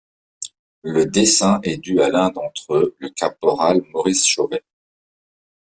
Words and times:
Le 0.81 1.05
dessin 1.05 1.59
est 1.61 1.77
dû 1.77 2.01
à 2.01 2.09
l'un 2.09 2.31
d'entre 2.31 2.73
eux, 2.73 2.95
le 2.97 3.09
caporal 3.11 3.83
Maurice 3.91 4.25
Chauvet. 4.25 4.63